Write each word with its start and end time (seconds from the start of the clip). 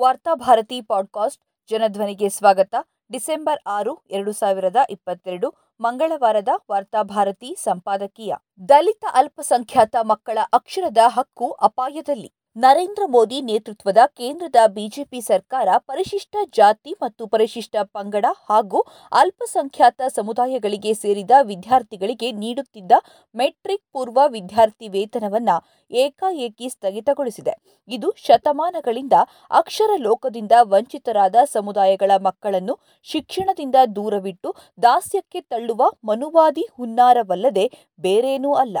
Varthabharati 0.00 0.80
podcast 0.82 1.42
ಜನಧ್ವನಿಗೆ 1.70 2.28
ಸ್ವಾಗತ. 2.28 2.74
December 3.12 3.58
ಆರು, 3.66 3.98
ಎರಡು 4.10 4.32
ಸಾವಿರದ 4.32 4.76
ಇಪ್ಪತ್ತೆರಡು, 4.90 5.54
ಮಂಗಳವಾರದ 5.80 6.48
ವಾರ್ತಾಭಾರತಿ 6.70 7.54
ಸಂಪಾದಕೀಯ. 7.58 8.34
ದಲಿತ 8.68 9.04
ಅಲ್ಪಸಂಖ್ಯಾತ 9.12 9.96
ಮಕ್ಕಳ 10.02 10.38
ಅಕ್ಷರದ 10.52 10.98
ಹಕ್ಕು 11.06 11.50
ಅಪಾಯದಲ್ಲಿ. 11.50 12.32
ನರೇಂದ್ರ 12.56 13.02
ಮೋದಿ 13.06 13.40
ನೇತೃತ್ವದ 13.40 13.96
ಕೇಂದ್ರದ 14.06 14.56
ಬಿಜೆಪಿ 14.66 15.20
ಸರ್ಕಾರ 15.20 15.68
ಪರಿಶಿಷ್ಟ 15.78 16.36
ಜಾತಿ 16.54 16.94
ಮತ್ತು 17.02 17.26
ಪರಿಶಿಷ್ಟ 17.26 17.76
ಪಂಗಡ 17.82 18.26
ಹಾಗೂ 18.48 18.80
ಅಲ್ಪಸಂಖ್ಯಾತ 19.12 20.00
ಸಮುದಾಯಗಳಿಗೆ 20.08 20.94
ಸೇರಿದ 20.94 21.30
ವಿದ್ಯಾರ್ಥಿಗಳಿಗೆ 21.42 22.32
ನೀಡುತ್ತಿದ್ದ 22.32 22.92
ಮೆಟ್ರಿಕ್ 23.34 23.84
ಪೂರ್ವ 23.92 24.20
ವಿದ್ಯಾರ್ಥಿ 24.28 24.88
ವೇತನವನ್ನು 24.88 25.86
ಏಕಾಏಕಿ 25.90 26.68
ಸ್ಥಗಿತಗೊಳಿಸಿದೆ. 26.68 27.50
ಇದು 27.90 28.08
ಶತಮಾನಗಳಿಂದ 28.26 29.12
ಅಕ್ಷರ 29.50 29.90
ಲೋಕದಿಂದ 29.96 30.52
ವಂಚಿತರಾದ 30.72 31.36
ಸಮುದಾಯಗಳ 31.52 32.10
ಮಕ್ಕಳನ್ನು 32.20 32.74
ಶಿಕ್ಷಣದಿಂದ 33.06 33.74
ದೂರವಿಟ್ಟು 33.96 34.50
ದಾಸ್ಯಕ್ಕೆ 34.82 35.40
ತಳ್ಳುವ 35.40 35.82
ಮನುವಾದಿ 36.04 36.66
ಹುನ್ನಾರವಲ್ಲದೆ 36.76 37.66
ಬೇರೇನೂ 37.98 38.52
ಅಲ್ಲ. 38.54 38.78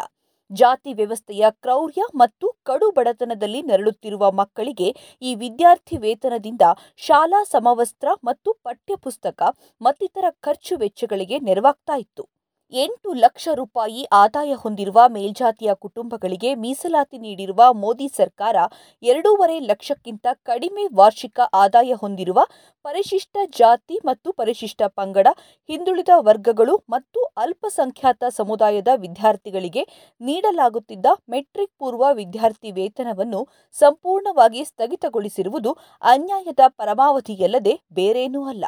ಜಾತಿ 0.50 0.92
ವ್ಯವಸ್ಥೆಯ 0.94 1.44
ಕ್ರೌರ್ಯ 1.62 2.02
ಮತ್ತು 2.14 2.46
ಕಡು 2.62 2.90
ಬಡತನದಲ್ಲಿ 2.90 3.62
ನರಳುತ್ತಿರುವ 3.62 4.30
ಮಕ್ಕಳಿಗೆ 4.30 4.88
ಈ 5.22 5.34
ವಿದ್ಯಾರ್ಥಿ 5.34 5.96
ವೇತನದಿಂದ 5.96 6.64
ಶಾಲಾ 6.96 7.44
ಸಮವಸ್ತ್ರ 7.44 8.08
ಮತ್ತು 8.24 8.52
ಪಠ್ಯಪುಸ್ತಕ 8.62 9.42
ಮತ್ತಿತರ 9.80 10.24
ಖರ್ಚು 10.40 10.76
ವೆಚ್ಚಗಳಿಗೆ 10.76 11.38
ನೆರವಾಗ್ತಾ 11.38 11.96
ಇತ್ತು. 11.96 12.24
ಎಂಟು 12.72 13.12
ಲಕ್ಷ 13.12 13.44
ರೂಪಾಯಿ 13.52 14.02
ಆದಾಯ 14.12 14.52
ಹೊಂದಿರುವ 14.54 14.98
ಮೇಲ್ಜಾತಿಯ 15.08 15.70
ಕುಟುಂಬಗಳಿಗೆ 15.74 16.54
ಮೀಸಲಾತಿ 16.54 17.18
ನೀಡಿರುವ 17.18 17.60
ಮೋದಿ 17.72 18.08
ಸರ್ಕಾರ 18.08 18.56
ಎರಡೂವರೆ 19.02 19.56
ಲಕ್ಷಕ್ಕಿಂತ 19.60 20.26
ಕಡಿಮೆ 20.42 20.84
ವಾರ್ಷಿಕ 20.94 21.40
ಆದಾಯ 21.54 21.92
ಹೊಂದಿರುವ 21.92 22.38
ಪರಿಶಿಷ್ಟ 22.84 23.36
ಜಾತಿ 23.58 23.96
ಮತ್ತು 24.04 24.32
ಪರಿಶಿಷ್ಟ 24.32 24.82
ಪಂಗಡ, 24.96 25.28
ಹಿಂದುಳಿದ 25.68 26.08
ವರ್ಗಗಳು 26.18 26.76
ಮತ್ತು 26.88 27.22
ಅಲ್ಪಸಂಖ್ಯಾತ 27.36 28.22
ಸಮುದಾಯದ 28.30 28.88
ವಿದ್ಯಾರ್ಥಿಗಳಿಗೆ 28.96 29.84
ನೀಡಲಾಗುತ್ತಿದ್ದ 30.20 31.06
ಮೆಟ್ರಿಕ್ 31.28 31.74
ಪೂರ್ವ 31.78 32.04
ವಿದ್ಯಾರ್ಥಿ 32.12 32.70
ವೇತನವನ್ನು 32.70 33.48
ಸಂಪೂರ್ಣವಾಗಿ 33.74 34.64
ಸ್ಥಗಿತಗೊಳಿಸಿರುವುದು 34.64 35.72
ಅನ್ಯಾಯದ 36.02 36.60
ಪರಮಾವಧಿಯಲ್ಲದೆ 36.76 37.76
ಬೇರೇನೂ 37.92 38.42
ಅಲ್ಲ. 38.44 38.64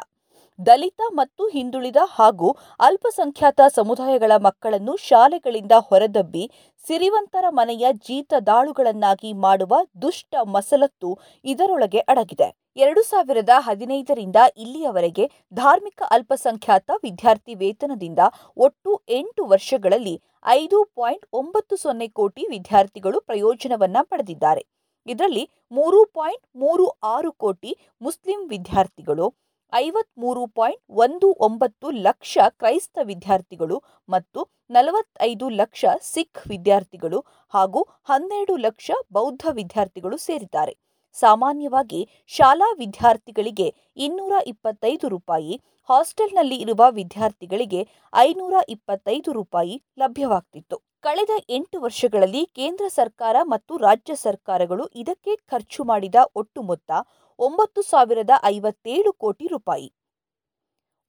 ದಲಿತ 0.59 1.01
ಮತ್ತು 1.11 1.43
ಹಿಂದುಳಿದ 1.47 1.99
ಹಾಗೂ 2.09 2.49
ಅಲ್ಪಸಂಖ್ಯಾತ 2.79 3.61
ಸಮುದಾಯಗಳ 3.75 4.33
ಮಕ್ಕಳನ್ನು 4.37 4.97
ಶಾಲೆಗಳಿಂದ 4.97 5.71
ಹೊರದಬ್ಬಿ 5.89 6.43
ಸಿರಿವಂತರ 6.83 7.45
ಮನೆಯ 7.49 7.85
ಜೀತದಾಳುಗಳನ್ನಾಗಿ 8.07 9.31
ಮಾಡುವ 9.45 9.73
ದುಷ್ಟ 10.01 10.35
ಮಸಲತ್ತು 10.45 11.09
ಇದರೊಳಗೆ 11.45 12.01
ಅಡಗಿದೆ. 12.07 12.49
ಎರಡು 12.77 13.01
ಸಾವಿರದ 13.03 13.53
ಹದಿನೈದರಿಂದ 13.59 14.39
ಇಲ್ಲಿಯವರೆಗೆ 14.57 15.25
ಧಾರ್ಮಿಕ 15.53 16.01
ಅಲ್ಪಸಂಖ್ಯಾತ 16.09 16.89
ವಿದ್ಯಾರ್ಥಿ 17.03 17.55
ವೇತನದಿಂದ 17.55 18.21
ಒಟ್ಟು 18.57 18.93
ಎಂಟು 19.09 19.43
ವರ್ಷಗಳಲ್ಲಿ 19.45 20.15
ಐದು 20.59 20.77
ಪಾಯಿಂಟ್ 20.95 21.25
ಒಂಬತ್ತು 21.33 21.75
ಸೊನ್ನೆ 21.75 22.07
ಕೋಟಿ 22.19 22.43
ವಿದ್ಯಾರ್ಥಿಗಳು 22.49 23.19
ಪ್ರಯೋಜನವನ್ನ 23.21 23.97
ಪಡೆದಿದ್ದಾರೆ. 24.01 24.63
ಇದರಲ್ಲಿ 25.07 25.43
ಮೂರು 25.71 25.99
ಪಾಯಿಂಟ್ 26.17 26.45
ಮೂರು 26.55 26.85
ಆರು 27.13 27.31
ಕೋಟಿ 27.43 27.71
ಮುಸ್ಲಿಂ 28.01 28.41
ವಿದ್ಯಾರ್ಥಿಗಳು 28.47 29.27
ಐವತ್ಮೂರು 29.73 30.43
ಪಾಯಿಂಟ್ 30.57 30.81
ಒಂದು 31.03 31.27
ಒಂಬತ್ತು 31.39 31.87
ಲಕ್ಷ 32.07 32.33
ಕ್ರೈಸ್ತ 32.59 32.97
ವಿದ್ಯಾರ್ಥಿಗಳು 33.03 33.77
ಮತ್ತು 34.09 34.39
ನಲವತ್ತೈದು 34.69 35.47
ಲಕ್ಷ 35.61 35.85
ಸಿಖ್ 36.13 36.41
ವಿದ್ಯಾರ್ಥಿಗಳು 36.47 37.19
ಹಾಗೂ 37.53 37.81
ಹನ್ನೆರಡು 38.09 38.55
ಲಕ್ಷ 38.57 38.91
ಬೌದ್ಧ 39.11 39.45
ವಿದ್ಯಾರ್ಥಿಗಳು 39.51 40.17
ಸೇರಿದ್ದಾರೆ. 40.17 40.73
ಸಾಮಾನ್ಯವಾಗಿ 41.15 42.01
ಶಾಲಾ 42.31 42.69
ವಿದ್ಯಾರ್ಥಿಗಳಿಗೆ 42.77 43.67
ಇನ್ನೂರ 43.97 44.33
ಇಪ್ಪತ್ತೈದು 44.47 45.07
ರೂಪಾಯಿ, 45.07 45.55
ಹಾಸ್ಟೆಲ್ನಲ್ಲಿ 45.89 46.55
ಇರುವ 46.55 46.81
ವಿದ್ಯಾರ್ಥಿಗಳಿಗೆ 46.91 47.81
ಐನೂರ 48.13 48.55
ಇಪ್ಪತ್ತೈದು 48.69 49.31
ರೂಪಾಯಿ 49.31 49.75
ಲಭ್ಯವಾಗ್ತಿತ್ತು. 49.99 50.77
ಕಳೆದ 51.03 51.33
ಎಂಟು 51.49 51.77
ವರ್ಷಗಳಲ್ಲಿ 51.79 52.41
ಕೇಂದ್ರ 52.57 52.85
ಸರ್ಕಾರ 52.89 53.35
ಮತ್ತು 53.43 53.73
ರಾಜ್ಯ 53.77 54.13
ಸರ್ಕಾರಗಳು 54.15 54.83
ಇದಕ್ಕೆ 54.95 55.33
ಖರ್ಚು 55.51 55.81
ಮಾಡಿದ 55.83 56.17
ಒಟ್ಟು 56.35 56.61
ಮೊತ್ತ 56.61 56.91
ಒಂಬತ್ತು 57.39 57.81
ಸಾವಿರದ 57.81 58.29
ಐವತ್ತೇಳು 58.45 59.11
ಕೋಟಿ 59.13 59.47
ರೂಪಾಯಿ. 59.47 59.87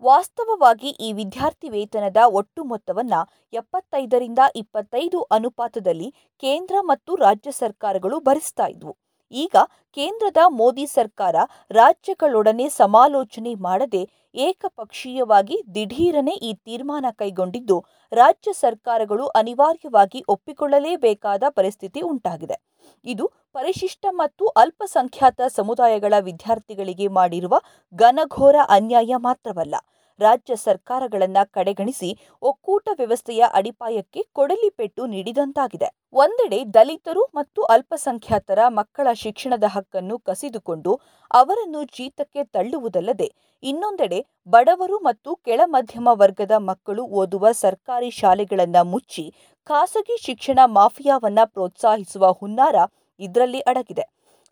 ವಾಸ್ತವವಾಗಿ 0.03 0.91
ಈ 1.01 1.13
ವಿದ್ಯಾರ್ಥಿ 1.13 1.69
ವೇತನದ 1.69 2.17
ಒಟ್ಟು 2.41 2.65
ಮೊತ್ತವನ್ನು 2.65 3.21
ಎಪ್ಪತ್ತೈದರಿಂದ 3.53 4.39
ಇಪ್ಪತ್ತೈದು 4.57 5.23
ಅನುಪಾತದಲ್ಲಿ 5.23 6.09
ಕೇಂದ್ರ 6.43 6.75
ಮತ್ತು 6.81 7.15
ರಾಜ್ಯ 7.17 7.51
ಸರ್ಕಾರಗಳು 7.51 8.21
ಭರಿಸ್ತಾ 8.21 8.67
ಇದ್ವು. 8.67 8.95
ಈಗ 9.33 9.57
ಕೇಂದ್ರದ 9.97 10.37
ಮೋದಿ 10.49 10.87
ಸರ್ಕಾರ 10.87 11.37
ರಾಜ್ಯಗಳೊಡನೆ 11.71 12.69
ಸಮಾಲೋಚನೆ 12.69 13.55
ಮಾಡದೆ 13.55 14.03
ಏಕಪಕ್ಷೀಯವಾಗಿ 14.35 15.57
ದಿಢೀರನೆ 15.75 16.35
ಈ 16.49 16.55
ತೀರ್ಮಾನ 16.55 17.07
ಕೈಗೊಂಡಿದ್ದು 17.11 17.85
ರಾಜ್ಯ 18.13 18.53
ಸರ್ಕಾರಗಳು 18.53 19.27
ಅನಿವಾರ್ಯವಾಗಿ 19.27 20.25
ಒಪ್ಪಿಕೊಳ್ಳಲೇಬೇಕಾದ 20.29 21.43
ಪರಿಸ್ಥಿತಿ 21.49 22.01
ಉಂಟಾಗಿದೆ. 22.01 22.57
ಇದು 23.05 23.25
ಪರಿಶಿಷ್ಟ 23.53 24.07
ಮತ್ತು 24.13 24.47
ಅಲ್ಪಸಂಖ್ಯಾತ 24.47 25.41
ಸಮುದಾಯಗಳ 25.57 26.15
ವಿದ್ಯಾರ್ಥಿಗಳಿಗೆ 26.21 27.09
ಮಾಡಿರುವ 27.09 27.55
ಘನಘೋರ 27.95 28.57
ಅನ್ಯಾಯ 28.69 29.13
ಮಾತ್ರವಲ್ಲ. 29.19 29.75
ರಾಜ್ಯ 30.21 30.55
ಸರ್ಕಾರಗಳನ್ನು 30.65 31.43
ಕಡೆಗಣಿಸಿ 31.57 32.11
ಒಕ್ಕೂಟ 32.43 32.89
ವ್ಯವಸ್ಥೆಯ 33.01 33.43
ಅಡಿಪಾಯಕ್ಕೆ 33.53 34.21
ಕೊಡಲಿ 34.33 34.71
ಪೆಟ್ಟು 34.79 35.03
ನೀಡಿದಂತಾಗಿದೆ. 35.07 35.89
ಒಂದೆಡೆ 36.15 36.59
ದಲಿತರು 36.77 37.23
ಮತ್ತು 37.35 37.63
ಅಲ್ಪಸಂಖ್ಯಾತರ 37.75 38.59
ಮಕ್ಕಳ 38.79 39.09
ಶಿಕ್ಷಣದ 39.23 39.69
ಹಕ್ಕನ್ನು 39.77 40.19
ಕಸಿದುಕೊಂಡು 40.29 40.93
ಅವರನ್ನು 41.31 41.83
ಜೀತಕ್ಕೆ 41.97 42.43
ತಳ್ಳುವುದಲ್ಲದೆ, 42.55 43.29
ಇನ್ನೊಂದೆಡೆ 43.63 44.21
ಬಡವರು 44.49 44.97
ಮತ್ತು 45.01 45.31
ಕೆಳಮಧ್ಯಮ 45.47 46.09
ವರ್ಗದ 46.23 46.55
ಮಕ್ಕಳು 46.71 47.05
ಓದುವ 47.21 47.53
ಸರ್ಕಾರಿ 47.65 48.11
ಶಾಲೆಗಳನ್ನು 48.11 48.83
ಮುಚ್ಚಿ 48.85 49.27
ಖಾಸಗಿ 49.67 50.17
ಶಿಕ್ಷಣ 50.27 50.59
ಮಾಫಿಯಾವನ್ನ 50.79 51.41
ಪ್ರೋತ್ಸಾಹಿಸುವ 51.55 52.31
ಹುನ್ನಾರ 52.41 52.77
ಇದರಲ್ಲಿ 53.21 53.61
ಅಡಗಿದೆ. 53.61 54.05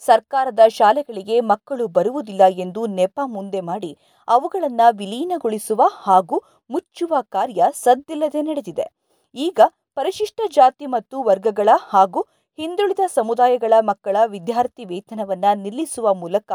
ಸರ್ಕಾರದ 0.02 0.62
ಶಾಲೆಗಳಿಗೆ 0.68 1.36
ಮಕ್ಕಳು 1.42 1.84
ಬರುವುದಿಲ್ಲ 1.88 2.42
ಎಂದು 2.56 2.82
ನೆಪ 2.98 3.20
ಮುಂದೆ 3.26 3.60
ಮಾಡಿ 3.60 3.92
ಅವುಗಳನ್ನು 4.28 4.86
ವಿಲೀನಗೊಳಿಸುವ 4.96 5.82
ಹಾಗೂ 6.02 6.36
ಮುಚ್ಚುವ 6.70 7.14
ಕಾರ್ಯ 7.28 7.62
ಸದ್ದಿಲ್ಲದೆ 7.74 8.42
ನಡೆದಿದೆ. 8.42 8.86
ಈಗ 9.34 9.60
ಪರಿಶಿಷ್ಟ 9.96 10.40
ಜಾತಿ 10.50 10.86
ಮತ್ತು 10.86 11.16
ವರ್ಗಗಳ 11.22 11.70
ಹಾಗೂ 11.88 12.20
ಹಿಂದುಳಿದ 12.58 13.02
ಸಮುದಾಯಗಳ 13.14 13.74
ಮಕ್ಕಳ 13.82 14.16
ವಿದ್ಯಾರ್ಥಿ 14.26 14.84
ವೇತನವನ್ನು 14.84 15.50
ನಿಲ್ಲಿಸುವ 15.62 16.14
ಮೂಲಕ 16.14 16.52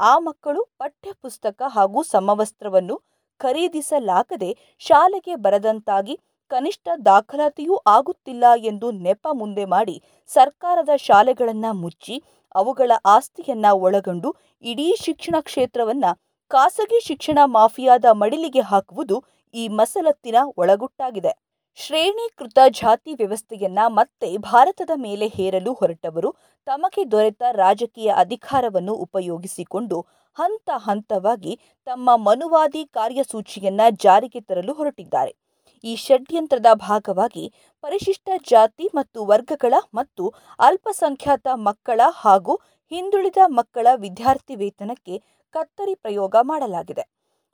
ಆ 0.00 0.12
ಮಕ್ಕಳು 0.18 0.60
ಪಠ್ಯಪುಸ್ತಕ 0.78 1.62
ಹಾಗೂ 1.68 2.02
ಸಮವಸ್ತ್ರವನ್ನು 2.06 2.96
ಖರೀದಿಸಲಾಗದೆ 3.40 4.50
ಶಾಲೆಗೆ 4.82 5.34
ಬರದಂತಾಗಿ 5.36 6.14
ಕನಿಷ್ಠ 6.50 6.88
ದಾಖಲಾತಿಯೂ 7.06 7.74
ಆಗುತ್ತಿಲ್ಲ 7.86 8.44
ಎಂದು 8.62 8.86
ನೆಪ 9.00 9.26
ಮುಂದೆ 9.32 9.64
ಮಾಡಿ 9.64 9.96
ಸರ್ಕಾರದ 10.30 10.92
ಶಾಲೆಗಳನ್ನು 10.98 11.70
ಮುಚ್ಚಿ 11.72 12.16
ಅವುಗಳ 12.54 12.92
ಆಸ್ತಿಯನ್ನ 13.06 13.66
ಒಳಗೊಂಡು 13.72 14.36
ಇಡೀ 14.62 14.96
ಶಿಕ್ಷಣ 15.02 15.34
ಕ್ಷೇತ್ರವನ್ನ 15.40 16.04
ಖಾಸಗಿ 16.50 17.00
ಶಿಕ್ಷಣ 17.06 17.38
ಮಾಫಿಯಾದ 17.44 18.04
ಮಡಿಲಿಗೆ 18.12 18.60
ಹಾಕುವುದು 18.60 19.24
ಈ 19.54 19.68
ಮಸಲತ್ತಿನ 19.68 20.36
ಒಳಗುಟ್ಟಾಗಿದೆ. 20.56 21.32
ಶ್ರೇಣೀಕೃತ 21.76 22.58
ಜಾತಿ 22.68 23.14
ವ್ಯವಸ್ಥೆಯನ್ನ 23.14 23.78
ಮತ್ತೆ 23.86 24.36
ಭಾರತದ 24.36 24.90
ಮೇಲೆ 24.96 25.26
ಹೇರಲು 25.28 25.72
ಹೊರಟವರು 25.72 26.34
ತಮಗೆ 26.66 27.10
ದೊರೆತ 27.10 27.42
ರಾಜಕೀಯ 27.52 28.12
ಅಧಿಕಾರವನ್ನು 28.16 28.94
ಉಪಯೋಗಿಸಿಕೊಂಡು 28.94 30.00
ಹಂತ 30.36 30.70
ಹಂತವಾಗಿ 30.76 31.60
ತಮ್ಮ 31.86 32.16
ಮನುವಾದಿ 32.16 32.84
ಕಾರ್ಯಸೂಚಿಯನ್ನ 32.84 33.80
ಜಾರಿಗೆ 33.90 34.40
ತರಲು 34.40 34.72
ಹೊರಟಿದ್ದಾರೆ. 34.72 35.49
ಈ 35.84 35.96
ಷಡ್ಯಂತ್ರದ 35.96 36.66
ಭಾಗವಾಗಿ 36.74 37.44
ಪರಿಶಿಷ್ಟ 37.84 38.28
ಜಾತಿ 38.50 38.86
ಮತ್ತು 38.94 39.26
ವರ್ಗಗಳ 39.26 39.74
ಮತ್ತು 39.94 40.24
ಅಲ್ಪಸಂಖ್ಯಾತ 40.58 41.46
ಮಕ್ಕಳ 41.54 42.00
ಹಾಗೂ 42.14 42.54
ಹಿಂದುಳಿದ 42.92 43.40
ಮಕ್ಕಳ 43.48 43.86
ವಿದ್ಯಾರ್ಥಿ 43.94 44.54
ವೇತನಕ್ಕೆ 44.54 45.16
ಕತ್ತರಿ 45.54 45.94
ಪ್ರಯೋಗ 45.94 46.34
ಮಾಡಲಾಗಿದೆ. 46.42 47.04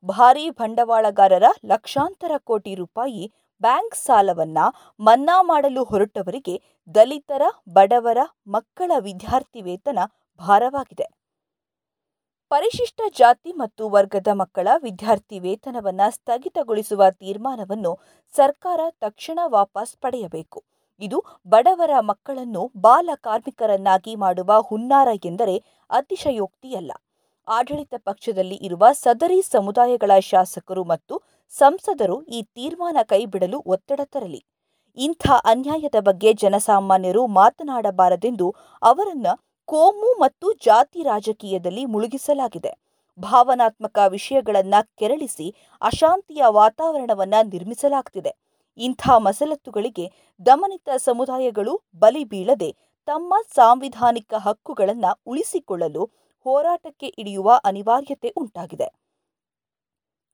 ಭಾರೀ 0.05 0.51
ಬಂಡವಾಳಗಾರರ 0.51 1.47
ಲಕ್ಷಾಂತರ 1.65 2.33
ಕೋಟಿ 2.39 2.75
ರೂಪಾಯಿ 2.75 3.33
ಬ್ಯಾಂಕ್ 3.63 3.97
ಸಾಲವನ್ನ 3.97 4.59
ಮನ್ನಾ 5.01 5.43
ಮಾಡಲು 5.43 5.85
ಹೊರಟವರಿಗೆ 5.85 6.57
ದಲಿತರ, 6.95 7.43
ಬಡವರ, 7.69 8.19
ಮಕ್ಕಳ 8.47 8.91
ವಿದ್ಯಾರ್ಥಿ 8.99 9.61
ವೇತನ 9.61 9.99
ಭಾರವಾಗಿದೆ. 10.41 11.07
ಪರಿಶಿಷ್ಟ 12.51 13.01
ಜಾತಿ 13.19 13.53
ಮತ್ತು 13.53 13.85
ವರ್ಗದ 13.91 14.31
ಮಕ್ಕಳ 14.33 14.69
ವಿದ್ಯಾರ್ಥಿ 14.83 15.39
ವೇತನವನ್ನು 15.39 16.07
ಸ್ಥಗಿತಗೊಳಿಸುವ 16.13 17.03
ತೀರ್ಮಾನವನ್ನು 17.11 17.93
ಸರ್ಕಾರ 18.35 18.81
ತಕ್ಷಣ 19.01 19.39
ವಾಪಸ್ 19.47 19.97
ಪಡೆಯಬೇಕು. 19.97 20.59
ಇದು 21.01 21.19
ಬಡವರ 21.49 21.91
ಮಕ್ಕಳನ್ನು 22.01 22.73
ಬಾಲ 22.77 23.11
ಕಾರ್ಮಿಕರನ್ನಾಗಿ 23.17 24.15
ಮಾಡುವ 24.15 24.53
ಹುನ್ನಾರ 24.61 25.09
ಎಂದರೆ 25.25 25.57
ಅತಿಶಯೋಕ್ತಿಯಲ್ಲ. 25.91 26.93
ಆಡಳಿತ 27.49 27.95
ಪಕ್ಷದಲ್ಲಿ 28.05 28.55
ಇರುವ 28.55 28.85
ಸದರಿ 28.93 29.43
ಸಮುದಾಯಗಳ 29.43 30.13
ಶಾಸಕರು 30.21 30.85
ಮತ್ತು 30.85 31.17
ಸಂಸದರು 31.51 32.23
ಈ 32.23 32.43
ತೀರ್ಮಾನ 32.43 32.97
ಕೈಬಿಡಲು 33.03 33.59
ಒತ್ತಡ 33.67 34.01
ತರಲಿ. 34.05 34.41
ಇಂಥ 34.99 35.27
ಅನ್ಯಾಯದ 35.45 35.99
ಬಗ್ಗೆ 36.01 36.33
ಜನಸಾಮಾನ್ಯರು 36.33 37.27
ಮಾತನಾಡಬಾರದೆಂದು 37.27 38.55
ಅವರನ್ನ 38.83 39.27
ಕೋಮು 39.69 40.09
ಮತ್ತು 40.21 40.53
ಜಾತಿ 40.53 41.03
ರಾಜಕೀಯದಲ್ಲಿ 41.03 41.85
ಮುಳುಗಿಸಲಾಗಿದೆ. 41.85 42.73
ಭಾವನಾತ್ಮಕ 43.19 43.99
ವಿಷಯಗಳನ್ನು 44.09 44.81
ಕೆರಳಿಸಿ 44.99 45.47
ಅಶಾಂತಿಯ 45.83 46.43
ವಾತಾವರಣವನ್ನು 46.49 47.41
ನಿರ್ಮಿಸಲಾಗ್ತಿದೆ. 47.49 48.33
ಇಂಥ 48.79 49.09
ಮಸಲತ್ತುಗಳಿಗೆ 49.27 50.07
ದಮನಿತ 50.47 50.89
ಸಮುದಾಯಗಳು 50.97 51.83
ಬಲಿ 51.99 52.25
ಬೀಳದೆ 52.25 52.71
ತಮ್ಮ 53.07 53.35
ಸಾಂವಿಧಾನಿಕ 53.55 54.35
ಹಕ್ಕುಗಳನ್ನು 54.35 55.21
ಉಳಿಸಿಕೊಳ್ಳಲು 55.27 56.05
ಹೋರಾಟಕ್ಕೆ 56.47 57.07
ಇಳಿಯುವ 57.19 57.51
ಅನಿವಾರ್ಯತೆ 57.65 58.33
ಉಂಟಾಗಿದೆ. 58.37 58.89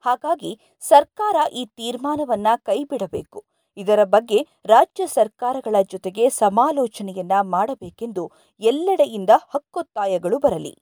ಹಾಗಾಗಿ 0.07 0.53
ಸರ್ಕಾರ 0.81 1.37
ಈ 1.53 1.65
ತೀರ್ಮಾನವನ್ನು 1.65 2.55
ಕೈಬಿಡಬೇಕು. 2.65 3.52
ಇದರ 3.77 4.05
ಬಗ್ಗೆ 4.05 4.39
ರಾಜ್ಯ 4.67 5.07
ಸರ್ಕಾರಗಳ 5.07 5.77
ಜೊತೆಗೆ 5.83 6.29
ಸಮಾಲೋಚನೆಯನ್ನ 6.29 7.33
ಮಾಡಬೇಕೆಂದು 7.43 8.25
ಎಲ್ಲೆಡೆಯಿಂದ 8.61 9.31
ಹಕ್ಕೊತ್ತಾಯಗಳು 9.49 10.39
ಬರಲಿ. 10.39 10.75